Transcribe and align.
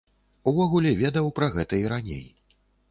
Увогуле 0.51 0.95
ведаў 1.03 1.31
пра 1.39 1.53
гэта 1.59 1.73
і 1.85 1.89
раней. 1.97 2.27